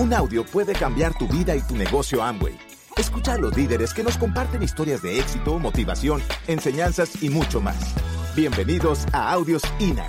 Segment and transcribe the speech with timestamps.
[0.00, 2.58] Un audio puede cambiar tu vida y tu negocio Amway.
[2.96, 7.76] Escucha a los líderes que nos comparten historias de éxito, motivación, enseñanzas y mucho más.
[8.34, 10.06] Bienvenidos a Audios INA.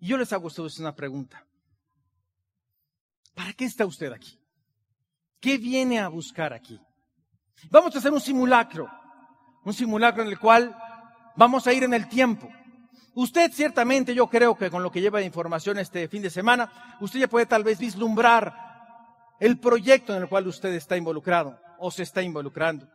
[0.00, 1.46] Yo les hago a ustedes una pregunta.
[3.36, 4.36] ¿Para qué está usted aquí?
[5.38, 6.80] ¿Qué viene a buscar aquí?
[7.70, 8.90] Vamos a hacer un simulacro,
[9.64, 10.76] un simulacro en el cual
[11.36, 12.50] vamos a ir en el tiempo.
[13.14, 16.96] Usted ciertamente, yo creo que con lo que lleva de información este fin de semana,
[17.00, 18.54] usted ya puede tal vez vislumbrar
[19.38, 22.88] el proyecto en el cual usted está involucrado o se está involucrando.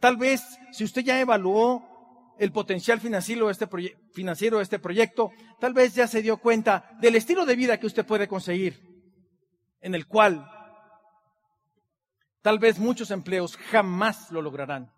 [0.00, 3.68] Tal vez, si usted ya evaluó el potencial financiero de, este
[4.12, 5.30] financiero este proyecto,
[5.60, 8.80] tal vez ya se dio cuenta del estilo de vida que usted puede conseguir,
[9.80, 10.48] en el cual
[12.42, 14.92] tal vez muchos empleos jamás lo lograrán.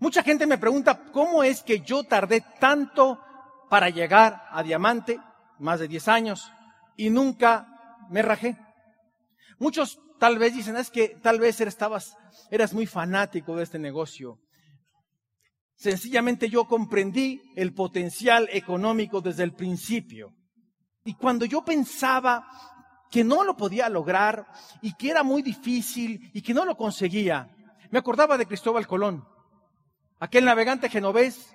[0.00, 3.20] Mucha gente me pregunta, ¿cómo es que yo tardé tanto
[3.74, 5.18] para llegar a diamante,
[5.58, 6.52] más de 10 años,
[6.96, 8.56] y nunca me rajé?
[9.58, 14.38] Muchos tal vez dicen, es que tal vez eras muy fanático de este negocio.
[15.74, 20.32] Sencillamente yo comprendí el potencial económico desde el principio.
[21.04, 22.46] Y cuando yo pensaba
[23.10, 24.46] que no lo podía lograr
[24.82, 27.52] y que era muy difícil y que no lo conseguía,
[27.90, 29.26] me acordaba de Cristóbal Colón
[30.20, 31.50] aquel navegante genovés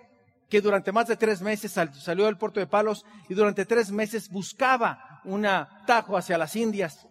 [0.50, 4.30] que durante más de tres meses salió del puerto de Palos y durante tres meses
[4.30, 7.05] buscaba un atajo hacia las Indias.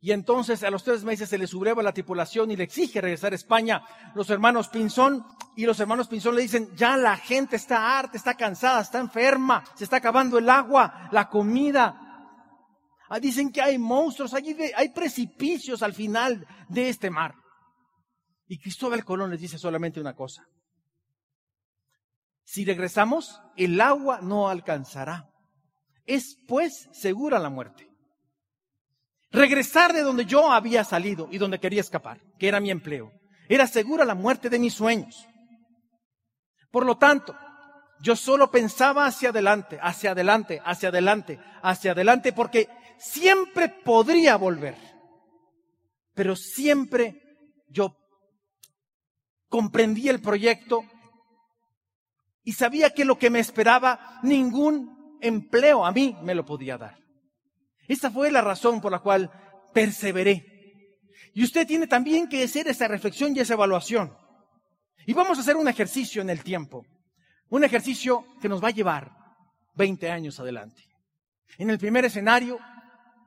[0.00, 3.32] Y entonces a los tres meses se le subleva la tripulación y le exige regresar
[3.32, 3.84] a España.
[4.16, 8.34] Los hermanos Pinzón y los hermanos Pinzón le dicen, ya la gente está harta, está
[8.34, 11.96] cansada, está enferma, se está acabando el agua, la comida.
[13.10, 17.34] Ah, dicen que hay monstruos, hay, hay precipicios al final de este mar.
[18.48, 20.42] Y Cristóbal Colón les dice solamente una cosa.
[22.44, 25.30] Si regresamos, el agua no alcanzará.
[26.06, 27.88] Es pues segura la muerte.
[29.30, 33.12] Regresar de donde yo había salido y donde quería escapar, que era mi empleo,
[33.48, 35.26] era segura la muerte de mis sueños.
[36.70, 37.34] Por lo tanto,
[38.00, 44.76] yo solo pensaba hacia adelante, hacia adelante, hacia adelante, hacia adelante, porque siempre podría volver.
[46.14, 47.22] Pero siempre
[47.68, 47.96] yo
[49.48, 50.84] comprendí el proyecto
[52.44, 56.98] y sabía que lo que me esperaba, ningún empleo a mí me lo podía dar.
[57.86, 59.30] Esa fue la razón por la cual
[59.72, 60.46] perseveré.
[61.34, 64.14] Y usted tiene también que hacer esa reflexión y esa evaluación.
[65.06, 66.84] Y vamos a hacer un ejercicio en el tiempo.
[67.48, 69.12] Un ejercicio que nos va a llevar
[69.74, 70.82] 20 años adelante.
[71.58, 72.58] En el primer escenario,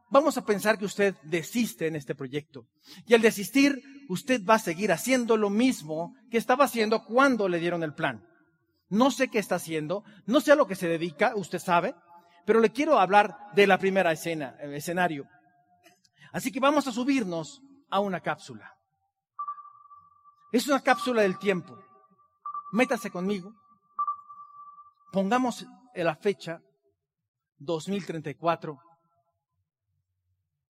[0.09, 2.67] vamos a pensar que usted desiste en este proyecto.
[3.05, 7.59] Y al desistir, usted va a seguir haciendo lo mismo que estaba haciendo cuando le
[7.59, 8.23] dieron el plan.
[8.89, 11.95] No sé qué está haciendo, no sé a lo que se dedica, usted sabe,
[12.45, 15.27] pero le quiero hablar de la primera escena, el escenario.
[16.31, 18.77] Así que vamos a subirnos a una cápsula.
[20.51, 21.77] Es una cápsula del tiempo.
[22.71, 23.53] Métase conmigo.
[25.11, 25.65] Pongamos
[25.95, 26.61] la fecha
[27.57, 28.79] 2034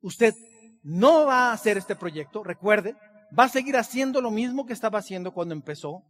[0.06, 0.36] usted
[0.84, 2.96] no va a hacer este proyecto, recuerde,
[3.38, 6.04] va a seguir haciendo lo mismo que estaba haciendo cuando empezó,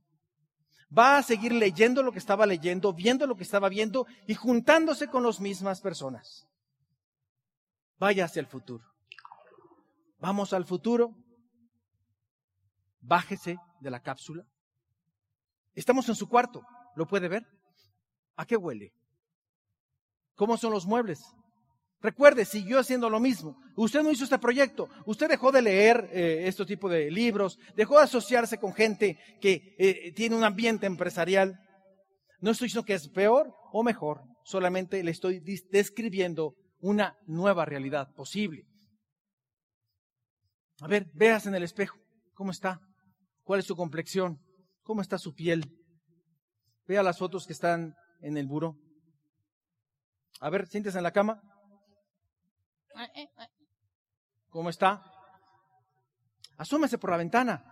[0.95, 5.07] va a seguir leyendo lo que estaba leyendo, viendo lo que estaba viendo y juntándose
[5.07, 6.47] con las mismas personas.
[7.97, 8.83] Vaya hacia el futuro.
[10.19, 11.15] Vamos al futuro.
[12.99, 14.45] Bájese de la cápsula.
[15.73, 16.65] Estamos en su cuarto.
[16.95, 17.45] ¿Lo puede ver?
[18.35, 18.93] ¿A qué huele?
[20.35, 21.23] ¿Cómo son los muebles?
[22.05, 23.59] Recuerde, siguió haciendo lo mismo.
[23.75, 24.89] Usted no hizo este proyecto.
[25.07, 29.75] Usted dejó de leer eh, este tipo de libros, dejó de asociarse con gente que
[29.79, 31.59] eh, tiene un ambiente empresarial.
[32.41, 38.13] No estoy diciendo que es peor o mejor, solamente le estoy describiendo una nueva realidad
[38.13, 38.67] posible.
[40.81, 41.97] A ver, veas en el espejo
[42.35, 42.81] cómo está,
[43.41, 44.37] cuál es su complexión,
[44.83, 45.63] cómo está su piel.
[46.85, 48.77] Vea las fotos que están en el buró.
[50.39, 51.41] A ver, siéntese en la cama.
[54.49, 55.03] ¿Cómo está?
[56.57, 57.63] Asúmese por la ventana.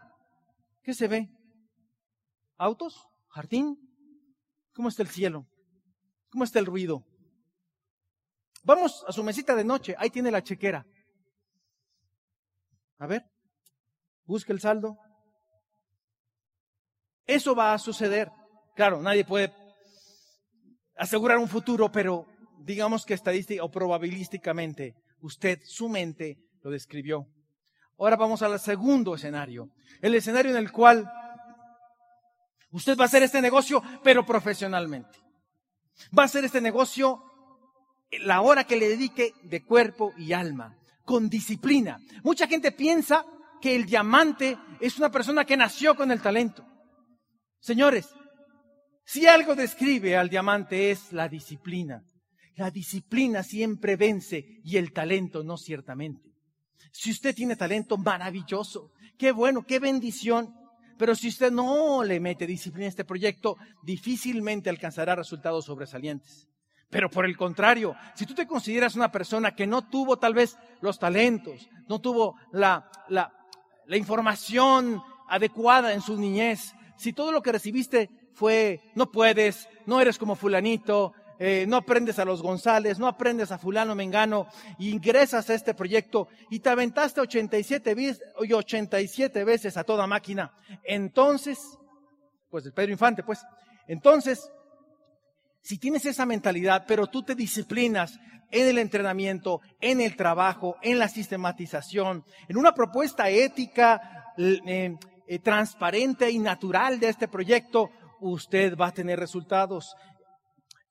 [0.81, 1.29] ¿Qué se ve?
[2.57, 3.07] ¿Autos?
[3.29, 3.77] ¿Jardín?
[4.73, 5.47] ¿Cómo está el cielo?
[6.29, 7.05] ¿Cómo está el ruido?
[8.63, 9.95] Vamos a su mesita de noche.
[9.97, 10.85] Ahí tiene la chequera.
[12.97, 13.23] A ver,
[14.25, 14.97] busque el saldo.
[17.25, 18.29] Eso va a suceder.
[18.75, 19.53] Claro, nadie puede
[20.97, 22.25] asegurar un futuro, pero
[22.59, 27.27] digamos que estadística o probabilísticamente usted, su mente, lo describió.
[27.97, 29.69] Ahora vamos al segundo escenario,
[30.01, 31.09] el escenario en el cual
[32.71, 35.19] usted va a hacer este negocio, pero profesionalmente.
[36.17, 37.23] Va a ser este negocio
[38.19, 41.99] la hora que le dedique de cuerpo y alma, con disciplina.
[42.23, 43.25] Mucha gente piensa
[43.61, 46.65] que el diamante es una persona que nació con el talento.
[47.59, 48.09] Señores,
[49.05, 52.03] si algo describe al diamante es la disciplina.
[52.55, 56.31] La disciplina siempre vence y el talento no ciertamente.
[56.91, 58.91] Si usted tiene talento, maravilloso.
[59.17, 60.53] Qué bueno, qué bendición.
[60.97, 66.47] Pero si usted no le mete disciplina a este proyecto, difícilmente alcanzará resultados sobresalientes.
[66.89, 70.55] Pero por el contrario, si tú te consideras una persona que no tuvo tal vez
[70.81, 73.33] los talentos, no tuvo la, la,
[73.87, 79.99] la información adecuada en su niñez, si todo lo que recibiste fue, no puedes, no
[79.99, 84.47] eres como fulanito, eh, no aprendes a los González, no aprendes a fulano Mengano,
[84.79, 90.53] ingresas a este proyecto y te aventaste 87, veces, 87 veces a toda máquina.
[90.83, 91.59] Entonces,
[92.49, 93.45] pues el Pedro Infante, pues,
[93.87, 94.51] entonces,
[95.61, 98.19] si tienes esa mentalidad, pero tú te disciplinas
[98.51, 104.95] en el entrenamiento, en el trabajo, en la sistematización, en una propuesta ética, eh,
[105.25, 107.89] eh, transparente y natural de este proyecto,
[108.19, 109.95] usted va a tener resultados.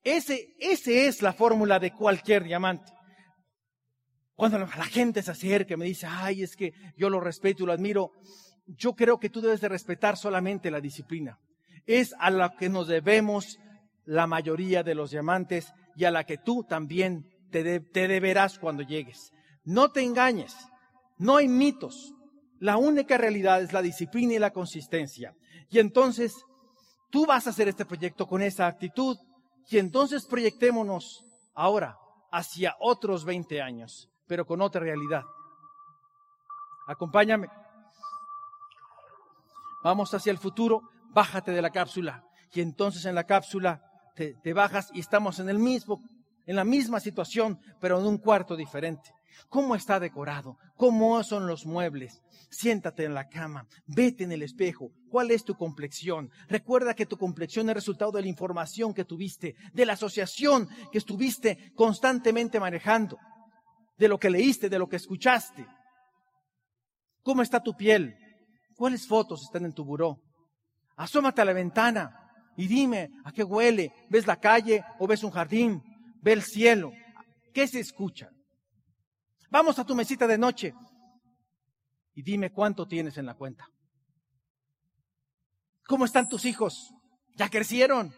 [0.02, 2.92] Ese, ese es la fórmula de cualquier diamante.
[4.34, 7.66] Cuando la gente se acerca y me dice, ay, es que yo lo respeto y
[7.66, 8.12] lo admiro,
[8.66, 11.38] yo creo que tú debes de respetar solamente la disciplina.
[11.86, 13.58] Es a la que nos debemos
[14.04, 18.82] la mayoría de los diamantes y a la que tú también te, te deberás cuando
[18.82, 19.32] llegues.
[19.64, 20.56] No te engañes,
[21.18, 22.12] no hay mitos.
[22.58, 25.36] La única realidad es la disciplina y la consistencia.
[25.68, 26.34] Y entonces
[27.10, 29.16] tú vas a hacer este proyecto con esa actitud
[29.68, 31.24] y entonces proyectémonos
[31.54, 31.98] ahora
[32.30, 35.22] hacia otros 20 años, pero con otra realidad.
[36.86, 37.48] Acompáñame.
[39.84, 42.24] Vamos hacia el futuro, bájate de la cápsula.
[42.52, 43.82] Y entonces en la cápsula
[44.14, 46.02] te, te bajas y estamos en el mismo,
[46.46, 49.10] en la misma situación, pero en un cuarto diferente.
[49.48, 50.56] ¿Cómo está decorado?
[50.76, 52.22] ¿Cómo son los muebles?
[52.50, 54.90] Siéntate en la cama, vete en el espejo.
[55.10, 56.30] ¿Cuál es tu complexión?
[56.48, 60.98] Recuerda que tu complexión es resultado de la información que tuviste, de la asociación que
[60.98, 63.18] estuviste constantemente manejando,
[63.98, 65.66] de lo que leíste, de lo que escuchaste.
[67.22, 68.16] ¿Cómo está tu piel?
[68.74, 70.18] ¿Cuáles fotos están en tu buró?
[70.96, 72.18] Asómate a la ventana
[72.56, 73.92] y dime a qué huele.
[74.08, 75.82] ¿Ves la calle o ves un jardín?
[76.22, 76.92] ¿Ve el cielo?
[77.52, 78.30] ¿Qué se escucha?
[79.50, 80.74] Vamos a tu mesita de noche
[82.14, 83.68] y dime cuánto tienes en la cuenta.
[85.86, 86.94] ¿Cómo están tus hijos?
[87.36, 88.14] ¿Ya crecieron?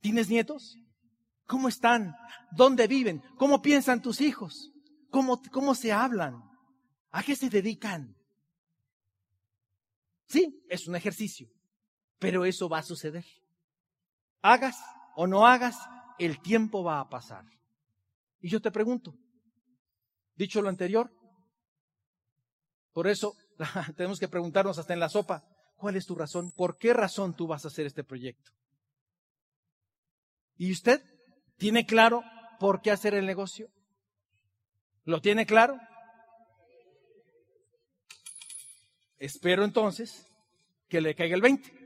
[0.00, 0.76] ¿Tienes nietos?
[1.46, 2.16] ¿Cómo están?
[2.50, 3.22] ¿Dónde viven?
[3.36, 4.72] ¿Cómo piensan tus hijos?
[5.10, 6.42] ¿Cómo, cómo se hablan?
[7.10, 8.16] ¿A qué se dedican?
[10.26, 11.48] Sí, es un ejercicio,
[12.18, 13.24] pero eso va a suceder.
[14.42, 14.78] Hagas
[15.16, 15.76] o no hagas,
[16.18, 17.44] el tiempo va a pasar.
[18.40, 19.14] Y yo te pregunto,
[20.38, 21.10] Dicho lo anterior,
[22.92, 23.34] por eso
[23.96, 25.44] tenemos que preguntarnos hasta en la sopa,
[25.76, 26.52] ¿cuál es tu razón?
[26.52, 28.52] ¿Por qué razón tú vas a hacer este proyecto?
[30.56, 31.02] ¿Y usted
[31.56, 32.22] tiene claro
[32.60, 33.68] por qué hacer el negocio?
[35.04, 35.76] ¿Lo tiene claro?
[39.18, 40.24] Espero entonces
[40.88, 41.77] que le caiga el 20.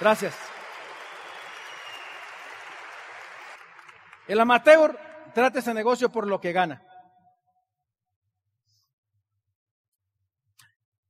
[0.00, 0.34] Gracias.
[4.26, 4.98] El amateur
[5.34, 6.82] trata ese negocio por lo que gana.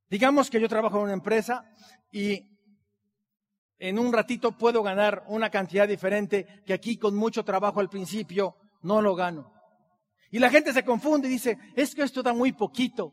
[0.09, 1.65] Digamos que yo trabajo en una empresa
[2.11, 2.51] y
[3.79, 8.57] en un ratito puedo ganar una cantidad diferente que aquí con mucho trabajo al principio
[8.83, 9.53] no lo gano.
[10.31, 13.13] Y la gente se confunde y dice, es que esto da muy poquito.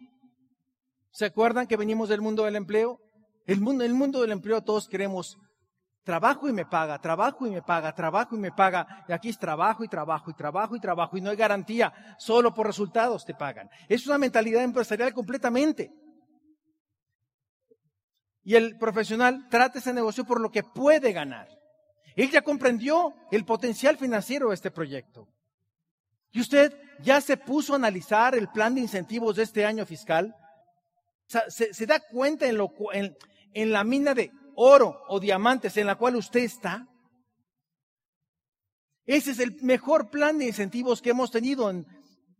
[1.11, 2.99] ¿Se acuerdan que venimos del mundo del empleo?
[3.45, 5.37] El mundo, el mundo del empleo todos queremos
[6.03, 9.05] Trabajo y me paga, trabajo y me paga, trabajo y me paga.
[9.08, 11.93] Y aquí es trabajo y trabajo y trabajo y trabajo y no hay garantía.
[12.17, 13.70] Solo por resultados te pagan.
[13.88, 15.91] Es una mentalidad empresarial completamente.
[18.43, 21.48] Y el profesional trata ese negocio por lo que puede ganar.
[22.15, 25.27] Él ya comprendió el potencial financiero de este proyecto.
[26.31, 30.36] ¿Y usted ya se puso a analizar el plan de incentivos de este año fiscal?
[31.48, 36.87] ¿se, da cuenta en la mina de oro o diamantes en la cual usted está.
[39.05, 41.85] Ese es el mejor plan de incentivos que hemos tenido en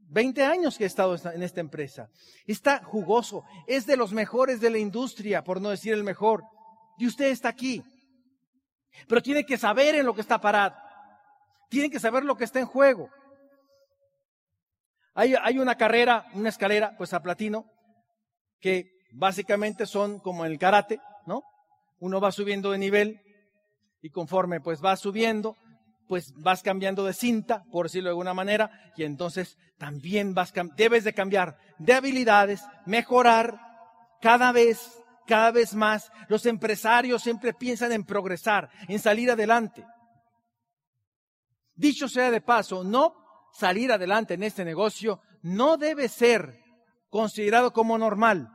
[0.10, 2.10] 20 años que he estado en esta empresa.
[2.46, 6.44] Está jugoso, es de los mejores de la industria, por no decir el mejor.
[6.98, 7.82] Y usted está aquí.
[9.08, 10.76] Pero tiene que saber en lo que está parado.
[11.70, 13.10] Tiene que saber lo que está en juego.
[15.14, 17.66] Hay, hay una carrera, una escalera, pues a platino,
[18.60, 21.00] que básicamente son como el karate.
[22.02, 23.22] Uno va subiendo de nivel
[24.02, 25.56] y conforme pues va subiendo,
[26.08, 31.06] pues vas cambiando de cinta, por decirlo de alguna manera, y entonces también vas debes
[31.06, 33.62] de cambiar de habilidades, mejorar
[34.20, 36.12] cada vez, cada vez más.
[36.28, 39.86] Los empresarios siempre piensan en progresar, en salir adelante.
[41.76, 43.16] Dicho sea de paso, no
[43.54, 46.64] salir adelante en este negocio no debe ser
[47.10, 48.50] considerado como normal.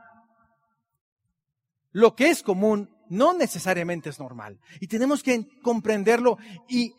[1.91, 4.59] Lo que es común no necesariamente es normal.
[4.79, 6.37] Y tenemos que comprenderlo
[6.67, 6.93] y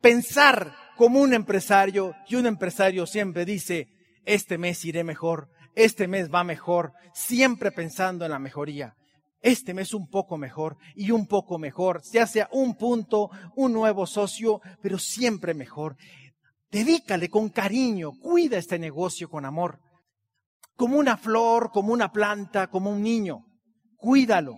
[0.00, 2.14] pensar como un empresario.
[2.28, 3.88] Y un empresario siempre dice,
[4.24, 8.94] este mes iré mejor, este mes va mejor, siempre pensando en la mejoría.
[9.42, 14.06] Este mes un poco mejor y un poco mejor, ya sea un punto, un nuevo
[14.06, 15.96] socio, pero siempre mejor.
[16.70, 19.80] Dedícale con cariño, cuida este negocio con amor,
[20.76, 23.46] como una flor, como una planta, como un niño.
[23.96, 24.56] Cuídalo,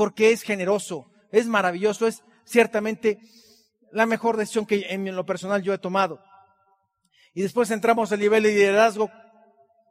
[0.00, 3.20] porque es generoso, es maravilloso, es ciertamente
[3.92, 6.24] la mejor decisión que en lo personal yo he tomado.
[7.34, 9.10] Y después entramos al nivel de liderazgo,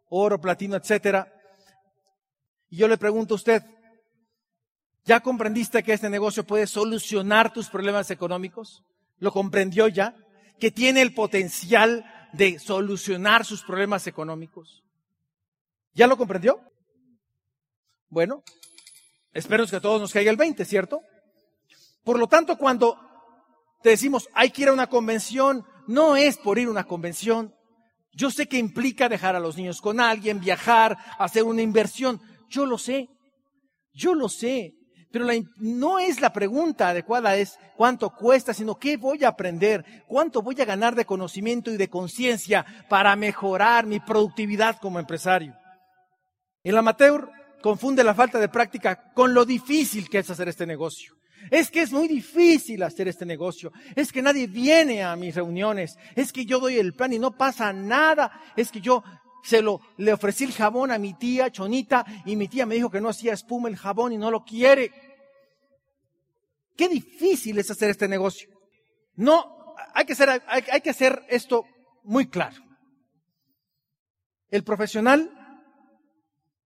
[0.09, 1.31] oro, platino, etcétera.
[2.71, 3.63] Y yo le pregunto a usted,
[5.05, 8.83] ¿ya comprendiste que este negocio puede solucionar tus problemas económicos?
[9.19, 10.15] ¿Lo comprendió ya?
[10.59, 14.83] ¿Que tiene el potencial de solucionar sus problemas económicos?
[15.93, 16.59] ¿Ya lo comprendió?
[18.09, 18.43] Bueno,
[19.33, 21.01] espero que a todos nos caiga el 20, ¿cierto?
[22.03, 22.97] Por lo tanto, cuando
[23.81, 27.53] te decimos, hay que ir a una convención, no es por ir a una convención.
[28.13, 32.21] Yo sé que implica dejar a los niños con alguien, viajar, hacer una inversión.
[32.49, 33.09] Yo lo sé.
[33.93, 34.73] Yo lo sé.
[35.11, 35.25] Pero
[35.57, 40.59] no es la pregunta adecuada, es cuánto cuesta, sino qué voy a aprender, cuánto voy
[40.61, 45.55] a ganar de conocimiento y de conciencia para mejorar mi productividad como empresario.
[46.63, 51.15] El amateur confunde la falta de práctica con lo difícil que es hacer este negocio.
[51.51, 53.71] Es que es muy difícil hacer este negocio.
[53.95, 55.97] Es que nadie viene a mis reuniones.
[56.15, 58.41] Es que yo doy el plan y no pasa nada.
[58.55, 59.03] Es que yo
[59.43, 62.89] se lo, le ofrecí el jabón a mi tía Chonita y mi tía me dijo
[62.89, 64.91] que no hacía espuma el jabón y no lo quiere.
[66.75, 68.49] Qué difícil es hacer este negocio.
[69.15, 71.65] No, hay que hacer, hay, hay que hacer esto
[72.03, 72.61] muy claro.
[74.49, 75.38] El profesional,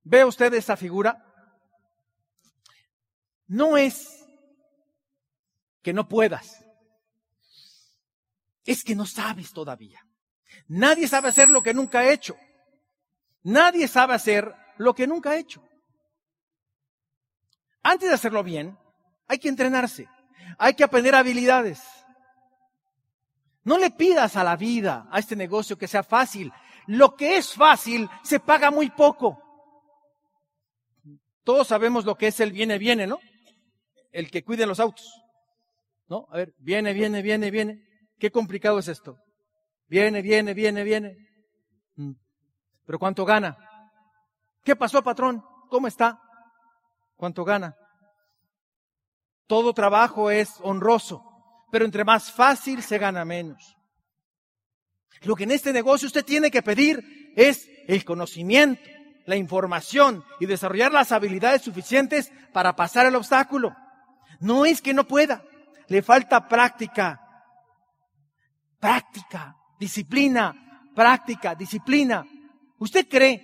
[0.04, 1.24] ve usted esa figura,
[3.48, 4.26] no es
[5.82, 6.64] que no puedas.
[8.66, 10.06] Es que no sabes todavía.
[10.68, 12.38] Nadie sabe hacer lo que nunca ha hecho.
[13.44, 15.62] Nadie sabe hacer lo que nunca ha hecho.
[17.84, 18.78] Antes de hacerlo bien,
[19.28, 20.08] hay que entrenarse.
[20.58, 21.82] Hay que aprender habilidades.
[23.66, 26.52] No le pidas a la vida, a este negocio, que sea fácil.
[26.88, 29.43] Lo que es fácil se paga muy poco.
[31.44, 33.20] Todos sabemos lo que es el viene, viene, ¿no?
[34.12, 35.22] El que cuide los autos.
[36.08, 36.28] ¿No?
[36.32, 37.84] A ver, viene, viene, viene, viene.
[38.20, 39.18] Qué complicado es esto.
[39.88, 41.18] Viene, viene, viene, viene.
[41.96, 42.14] Mm.
[42.86, 43.58] Pero ¿cuánto gana?
[44.64, 45.44] ¿Qué pasó, patrón?
[45.70, 46.20] ¿Cómo está?
[47.16, 47.76] ¿Cuánto gana?
[49.48, 51.24] Todo trabajo es honroso,
[51.72, 53.76] pero entre más fácil se gana menos.
[55.24, 58.82] Lo que en este negocio usted tiene que pedir es el conocimiento,
[59.26, 63.76] la información y desarrollar las habilidades suficientes para pasar el obstáculo.
[64.40, 65.44] No es que no pueda,
[65.88, 67.20] le falta práctica.
[68.80, 70.54] Práctica, disciplina,
[70.94, 72.26] práctica, disciplina.
[72.80, 73.42] ¿Usted cree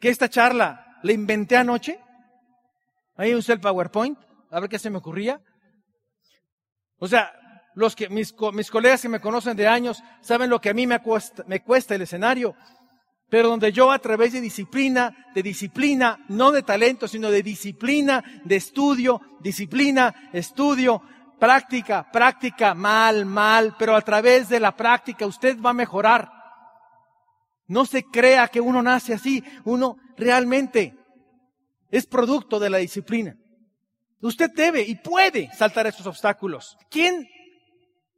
[0.00, 2.00] que esta charla la inventé anoche?
[3.16, 4.18] Ahí usé el PowerPoint,
[4.50, 5.40] a ver qué se me ocurría.
[6.98, 7.32] O sea,
[7.74, 10.86] los que, mis, mis colegas que me conocen de años saben lo que a mí
[10.86, 11.00] me
[11.46, 12.56] me cuesta el escenario,
[13.28, 18.22] pero donde yo a través de disciplina, de disciplina, no de talento, sino de disciplina,
[18.44, 21.02] de estudio, disciplina, estudio,
[21.38, 26.30] práctica, práctica, mal, mal, pero a través de la práctica usted va a mejorar.
[27.66, 30.96] No se crea que uno nace así, uno realmente
[31.90, 33.36] es producto de la disciplina.
[34.20, 36.76] Usted debe y puede saltar esos obstáculos.
[36.90, 37.28] ¿Quién,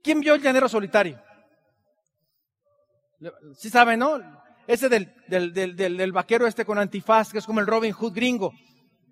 [0.03, 1.21] quién vio el llanero solitario?
[3.57, 4.21] Sí sabe, ¿no?
[4.69, 8.13] Ese del, del, del, del, vaquero este con antifaz, que es como el Robin Hood
[8.15, 8.53] gringo,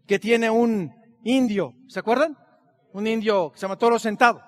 [0.06, 0.92] que tiene un
[1.24, 1.74] indio.
[1.88, 2.36] ¿Se acuerdan?
[2.96, 4.42] un indio que se llama Toro Sentado.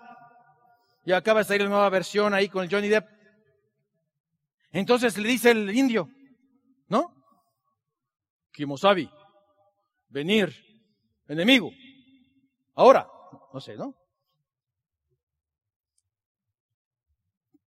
[1.05, 3.07] Y acaba de salir la nueva versión ahí con el Johnny Depp.
[4.73, 6.09] Entonces le dice el indio,
[6.89, 7.13] ¿no?
[8.53, 9.11] Kimosabi,
[10.09, 10.51] venir,
[11.27, 11.71] enemigo.
[12.75, 13.07] Ahora,
[13.53, 13.95] no sé, ¿no?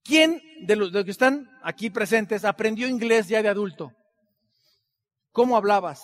[0.10, 3.94] ¿Quién de los, que están aquí presentes aprendió inglés ya de adulto?
[5.32, 6.04] ¿Cómo hablabas?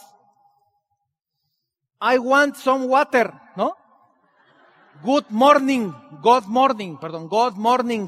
[1.99, 3.75] I want some water, ¿no?
[5.01, 8.05] Good morning, good morning, perdón, good morning.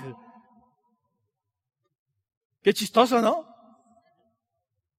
[2.62, 3.48] Qué chistoso, ¿no?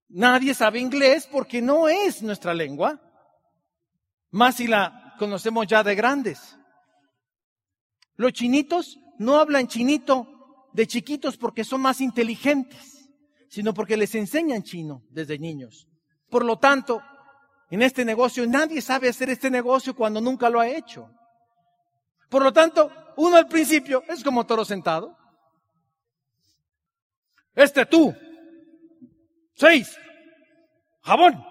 [0.08, 3.00] Nadie sabe inglés porque no es nuestra lengua,
[4.32, 6.58] más si la conocemos ya de grandes.
[8.16, 10.34] Los chinitos no hablan chinito
[10.72, 13.10] de chiquitos porque son más inteligentes,
[13.48, 15.88] sino porque les enseñan chino desde niños.
[16.30, 17.02] Por lo tanto,
[17.70, 21.10] en este negocio nadie sabe hacer este negocio cuando nunca lo ha hecho.
[22.28, 25.16] Por lo tanto, uno al principio es como toro sentado.
[27.54, 28.14] Este tú.
[29.54, 29.98] Seis.
[31.02, 31.44] Jabón.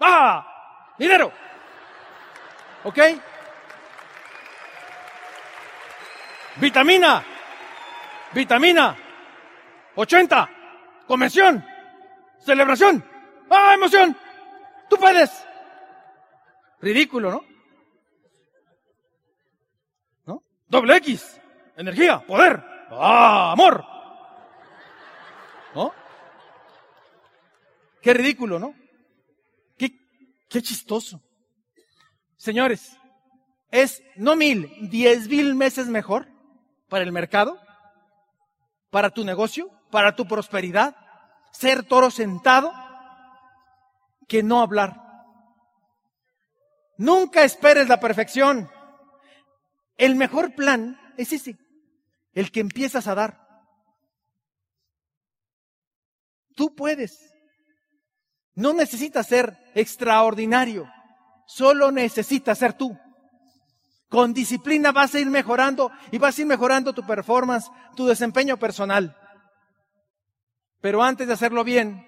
[0.00, 0.44] Ah.
[0.98, 1.32] Dinero.
[2.84, 2.98] ¿Ok?
[6.56, 7.24] Vitamina.
[8.32, 8.96] Vitamina.
[9.94, 10.50] 80.
[11.06, 11.64] Convención.
[12.38, 13.04] Celebración.
[13.50, 14.16] ¡Ah, emoción!
[14.88, 15.30] Tú puedes.
[16.80, 17.44] Ridículo, ¿no?
[20.26, 20.42] ¿No?
[20.68, 21.40] Doble X.
[21.76, 22.62] Energía, poder.
[22.90, 23.84] ¡Ah, amor!
[25.74, 25.92] ¿No?
[28.00, 28.74] Qué ridículo, ¿no?
[29.76, 29.90] Qué,
[30.48, 31.20] qué chistoso.
[32.36, 32.96] Señores,
[33.70, 36.28] es no mil, diez mil meses mejor
[36.88, 37.60] para el mercado,
[38.96, 40.96] para tu negocio, para tu prosperidad,
[41.50, 42.72] ser toro sentado,
[44.26, 45.02] que no hablar.
[46.96, 48.70] Nunca esperes la perfección.
[49.98, 51.58] El mejor plan es ese,
[52.32, 53.68] el que empiezas a dar.
[56.54, 57.34] Tú puedes.
[58.54, 60.90] No necesitas ser extraordinario,
[61.44, 62.98] solo necesitas ser tú.
[64.08, 68.56] Con disciplina vas a ir mejorando y vas a ir mejorando tu performance, tu desempeño
[68.56, 69.16] personal.
[70.80, 72.06] Pero antes de hacerlo bien,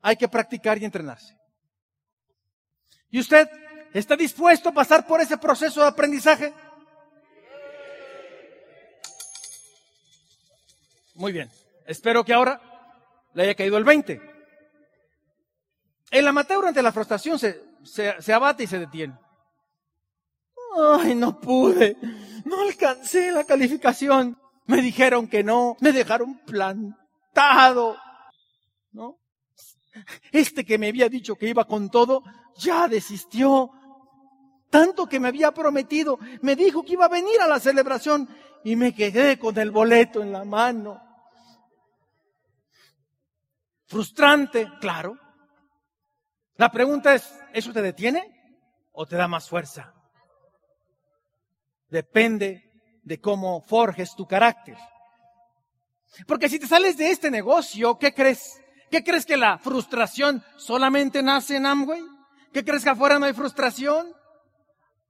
[0.00, 1.36] hay que practicar y entrenarse.
[3.10, 3.48] ¿Y usted
[3.92, 6.52] está dispuesto a pasar por ese proceso de aprendizaje?
[11.14, 11.50] Muy bien.
[11.86, 12.60] Espero que ahora
[13.34, 14.20] le haya caído el 20.
[16.10, 19.18] El amateur ante la frustración se, se, se abate y se detiene.
[20.76, 21.96] Ay, no pude.
[22.44, 24.38] No alcancé la calificación.
[24.66, 25.76] Me dijeron que no.
[25.80, 27.96] Me dejaron plantado.
[28.92, 29.18] ¿No?
[30.32, 32.22] Este que me había dicho que iba con todo,
[32.56, 33.70] ya desistió.
[34.70, 36.18] Tanto que me había prometido.
[36.42, 38.28] Me dijo que iba a venir a la celebración
[38.64, 41.00] y me quedé con el boleto en la mano.
[43.86, 45.16] Frustrante, claro.
[46.56, 48.58] La pregunta es, ¿eso te detiene
[48.92, 49.95] o te da más fuerza?
[51.88, 52.70] Depende
[53.02, 54.76] de cómo forjes tu carácter.
[56.26, 58.60] Porque si te sales de este negocio, ¿qué crees?
[58.90, 62.02] ¿Qué crees que la frustración solamente nace en Amway?
[62.52, 64.06] ¿Qué crees que afuera no hay frustración?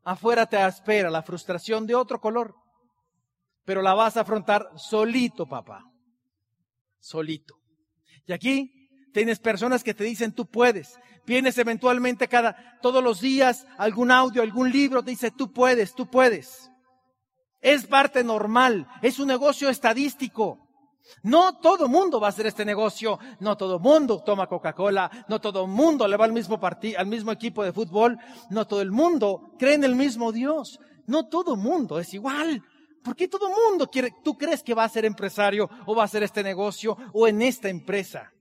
[0.02, 2.54] Afuera te espera la frustración de otro color.
[3.64, 5.84] Pero la vas a afrontar solito, papá.
[6.98, 7.58] Solito.
[8.26, 10.98] Y aquí tienes personas que te dicen tú puedes.
[11.26, 16.08] Vienes eventualmente cada, todos los días, algún audio, algún libro, te dice tú puedes, tú
[16.08, 16.70] puedes.
[17.60, 20.66] Es parte normal, es un negocio estadístico.
[21.22, 25.66] No todo mundo va a hacer este negocio, no todo mundo toma Coca-Cola, no todo
[25.66, 28.18] mundo le va al mismo partido, al mismo equipo de fútbol,
[28.50, 32.62] no todo el mundo cree en el mismo Dios, no todo mundo es igual.
[33.02, 36.06] ¿Por qué todo mundo quiere, tú crees que va a ser empresario o va a
[36.06, 38.32] hacer este negocio o en esta empresa?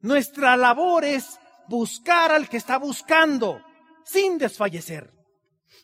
[0.00, 3.60] Nuestra labor es buscar al que está buscando
[4.04, 5.12] sin desfallecer.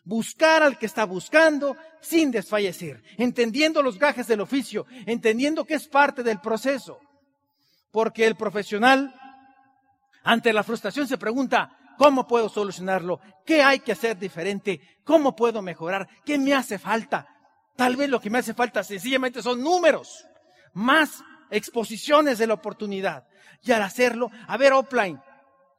[0.04, 5.86] Buscar al que está buscando sin desfallecer, entendiendo los gajes del oficio, entendiendo que es
[5.86, 6.98] parte del proceso.
[7.92, 9.14] Porque el profesional,
[10.24, 13.20] ante la frustración, se pregunta, ¿cómo puedo solucionarlo?
[13.46, 14.80] ¿Qué hay que hacer diferente?
[15.04, 16.08] ¿Cómo puedo mejorar?
[16.24, 17.28] ¿Qué me hace falta?
[17.76, 20.26] Tal vez lo que me hace falta sencillamente son números,
[20.72, 23.24] más exposiciones de la oportunidad.
[23.62, 25.20] Y al hacerlo, a ver, offline,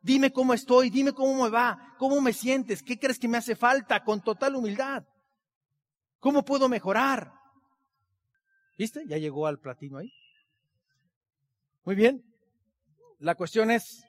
[0.04, 3.56] Dime cómo estoy, dime cómo me va, cómo me sientes, qué crees que me hace
[3.56, 5.06] falta con total humildad.
[6.20, 7.32] ¿Cómo puedo mejorar?
[8.78, 9.06] ¿Viste?
[9.08, 10.12] Ya llegó al platino ahí.
[11.86, 12.22] Muy bien.
[13.20, 14.04] La cuestión es,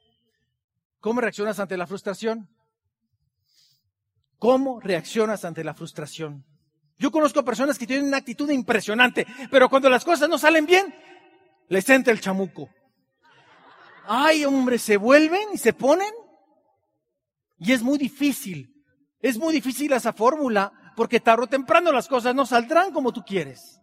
[0.98, 2.48] ¿cómo reaccionas ante la frustración?
[4.38, 6.44] ¿Cómo reaccionas ante la frustración?
[6.98, 10.92] Yo conozco personas que tienen una actitud impresionante, pero cuando las cosas no salen bien,
[11.68, 12.68] les entra el chamuco
[14.06, 16.12] ay hombre, se vuelven y se ponen.
[17.58, 18.84] Y es muy difícil,
[19.20, 23.22] es muy difícil esa fórmula, porque tarde o temprano las cosas no saldrán como tú
[23.24, 23.80] quieres.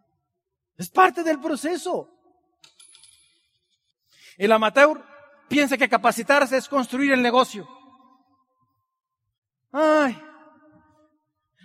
[0.78, 2.10] Es parte del proceso.
[4.38, 5.04] El amateur
[5.48, 7.68] piensa que capacitarse es construir el negocio.
[9.72, 10.18] Ay,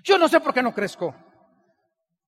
[0.05, 1.15] yo no sé por qué no crezco.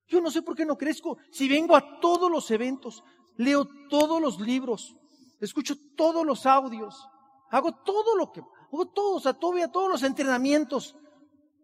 [0.08, 1.18] Yo no sé por qué no crezco.
[1.30, 3.04] Si vengo a todos los eventos,
[3.36, 4.96] leo todos los libros,
[5.40, 7.08] escucho todos los audios,
[7.50, 10.96] hago todo lo que, hago todo, o sea, todos los entrenamientos,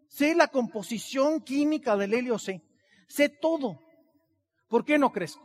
[0.07, 2.63] sé la composición química del helio, sé,
[3.07, 3.79] sé todo.
[4.67, 5.43] ¿Por qué no crezco?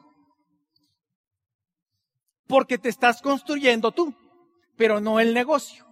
[2.47, 4.15] Porque te estás construyendo tú,
[4.77, 5.87] pero no el negocio.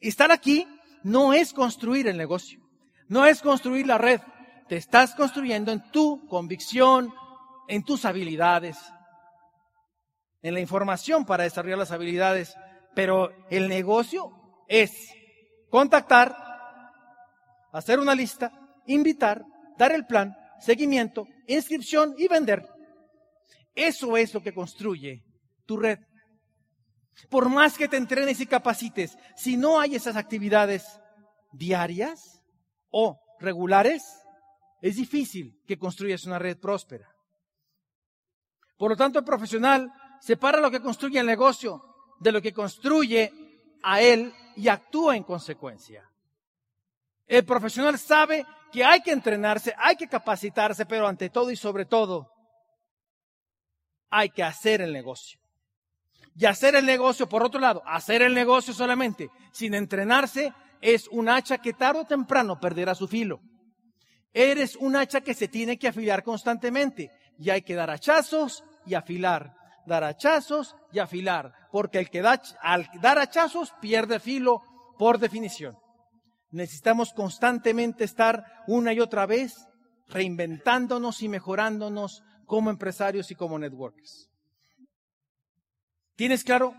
[0.00, 0.66] Estar aquí
[1.02, 2.60] no es construir el negocio,
[3.08, 4.20] no es construir la red,
[4.68, 7.12] te estás construyendo en tu convicción,
[7.66, 8.78] en tus habilidades,
[10.42, 12.54] en la información para desarrollar las habilidades.
[12.94, 14.30] Pero el negocio
[14.68, 14.92] es
[15.70, 16.36] contactar,
[17.72, 18.52] hacer una lista,
[18.86, 19.44] invitar,
[19.76, 22.66] dar el plan, seguimiento, inscripción y vender.
[23.74, 25.24] Eso es lo que construye
[25.64, 25.98] tu red.
[27.30, 31.00] Por más que te entrenes y capacites, si no hay esas actividades
[31.52, 32.42] diarias
[32.90, 34.04] o regulares,
[34.80, 37.08] es difícil que construyas una red próspera.
[38.76, 41.84] Por lo tanto, el profesional separa lo que construye el negocio
[42.20, 43.32] de lo que construye
[43.82, 46.08] a él y actúa en consecuencia.
[47.26, 51.84] El profesional sabe que hay que entrenarse, hay que capacitarse, pero ante todo y sobre
[51.84, 52.32] todo,
[54.10, 55.38] hay que hacer el negocio.
[56.34, 61.28] Y hacer el negocio, por otro lado, hacer el negocio solamente sin entrenarse es un
[61.28, 63.40] hacha que tarde o temprano perderá su filo.
[64.32, 68.94] Eres un hacha que se tiene que afilar constantemente y hay que dar hachazos y
[68.94, 69.57] afilar,
[69.88, 74.62] dar hachazos y afilar, porque el que da, al dar hachazos pierde filo
[74.98, 75.76] por definición.
[76.50, 79.66] Necesitamos constantemente estar una y otra vez
[80.06, 84.30] reinventándonos y mejorándonos como empresarios y como networkers.
[86.14, 86.74] ¿Tienes claro,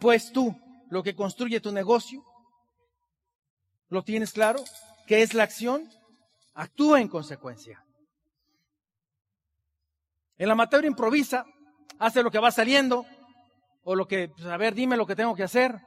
[0.00, 0.54] pues tú,
[0.90, 2.24] lo que construye tu negocio?
[3.88, 4.62] ¿Lo tienes claro?
[5.06, 5.88] ¿Qué es la acción?
[6.58, 7.84] actúa en consecuencia.
[10.36, 11.46] El amateur improvisa,
[11.98, 13.06] hace lo que va saliendo,
[13.84, 15.80] o lo que, pues, a ver, dime lo que tengo que hacer.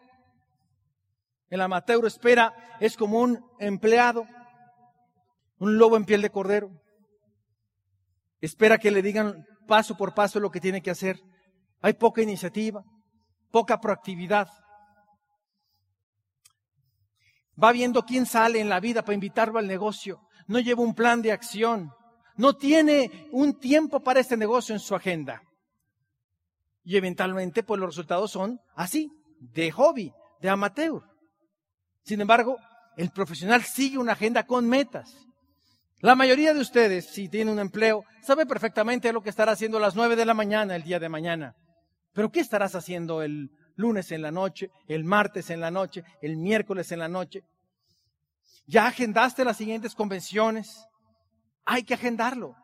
[1.50, 4.26] El amateur espera, es como un empleado,
[5.60, 6.72] un lobo en piel de cordero.
[8.40, 11.22] Espera que le digan paso por paso lo que tiene que hacer.
[11.82, 12.84] Hay poca iniciativa,
[13.52, 14.50] poca proactividad.
[17.62, 21.22] Va viendo quién sale en la vida para invitarlo al negocio no lleva un plan
[21.22, 21.94] de acción,
[22.36, 25.42] no tiene un tiempo para este negocio en su agenda.
[26.84, 31.02] Y eventualmente, pues los resultados son así, de hobby, de amateur.
[32.04, 32.58] Sin embargo,
[32.98, 35.16] el profesional sigue una agenda con metas.
[36.00, 39.82] La mayoría de ustedes, si tienen un empleo, sabe perfectamente lo que estará haciendo a
[39.82, 41.56] las nueve de la mañana el día de mañana.
[42.14, 46.38] Pero ¿qué estarás haciendo el lunes en la noche, el martes en la noche, el
[46.38, 47.44] miércoles en la noche?
[48.66, 50.88] ¿Ya agendaste las siguientes convenciones?
[51.66, 52.56] Hay que agendarlo.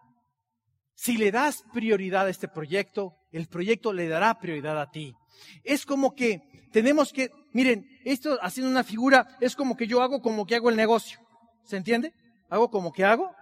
[0.95, 5.15] Si le das prioridad a este proyecto, el proyecto le dará prioridad a ti.
[5.63, 10.21] Es como que tenemos que, miren, esto haciendo una figura, es como que yo hago
[10.21, 11.19] como que hago el negocio.
[11.63, 12.13] ¿Se entiende?
[12.49, 13.35] Hago como que hago.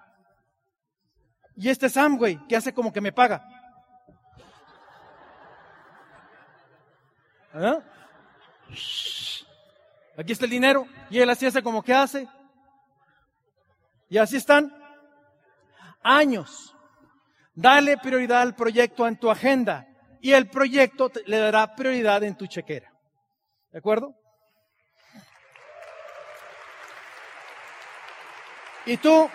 [1.56, 3.48] Y este es Amway, que hace como que me paga.
[7.54, 7.80] ¿Ah?
[10.18, 12.28] Aquí está el dinero y él así hace como que hace.
[14.10, 14.74] Y así están
[16.04, 16.75] años.
[17.56, 19.88] Dale prioridad al proyecto en tu agenda
[20.22, 22.92] y el proyecto le dará prioridad en tu chequera.
[23.72, 24.14] ¿De acuerdo?
[28.86, 29.30] ¿Y tú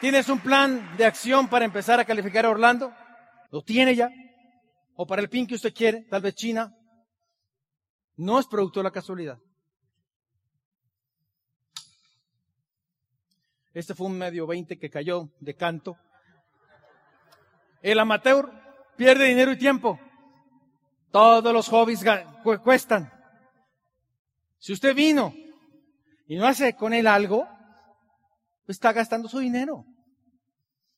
[0.00, 2.92] tienes un plan de acción para empezar a calificar a Orlando?
[3.50, 4.10] ¿Lo tiene ya?
[4.96, 6.02] ¿O para el pin que usted quiere?
[6.10, 6.76] Tal vez China.
[8.16, 9.38] No es producto de la casualidad.
[13.72, 15.96] Este fue un medio 20 que cayó de canto.
[17.84, 18.50] El amateur
[18.96, 20.00] pierde dinero y tiempo.
[21.10, 22.02] Todos los hobbies
[22.62, 23.12] cuestan.
[24.58, 25.34] Si usted vino
[26.26, 27.46] y no hace con él algo,
[28.64, 29.84] pues está gastando su dinero.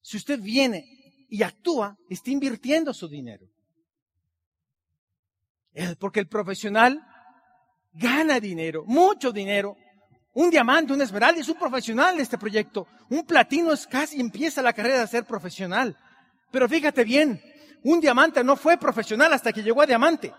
[0.01, 3.49] Si usted viene y actúa, está invirtiendo su dinero.
[5.99, 7.05] Porque el profesional
[7.95, 9.77] gana dinero, mucho dinero,
[10.35, 12.87] un diamante, un esmeralda es un profesional de este proyecto.
[13.11, 15.97] Un platino es casi empieza la carrera de ser profesional.
[16.51, 17.41] Pero fíjate bien,
[17.85, 20.33] un diamante no fue profesional hasta que llegó a diamante,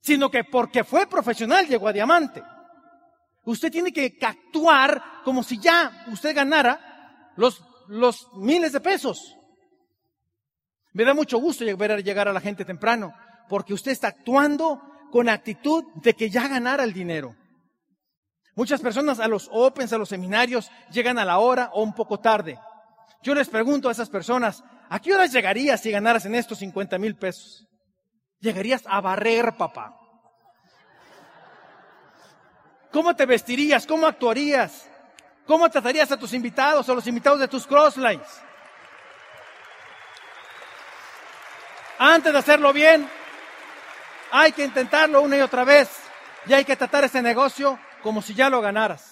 [0.00, 2.42] sino que porque fue profesional llegó a diamante.
[3.44, 9.36] Usted tiene que actuar como si ya usted ganara los, los miles de pesos.
[10.92, 13.14] Me da mucho gusto ver llegar a la gente temprano,
[13.48, 17.34] porque usted está actuando con actitud de que ya ganara el dinero.
[18.54, 22.20] Muchas personas a los opens, a los seminarios, llegan a la hora o un poco
[22.20, 22.58] tarde.
[23.22, 24.62] Yo les pregunto a esas personas,
[24.92, 27.66] ¿a qué horas llegarías si ganaras en estos 50 mil pesos?
[28.40, 29.98] Llegarías a barrer, papá.
[32.92, 33.86] ¿Cómo te vestirías?
[33.86, 34.86] ¿Cómo actuarías?
[35.46, 38.28] ¿Cómo tratarías a tus invitados o los invitados de tus crosslines?
[41.98, 43.08] Antes de hacerlo bien,
[44.30, 45.88] hay que intentarlo una y otra vez
[46.44, 49.11] y hay que tratar ese negocio como si ya lo ganaras.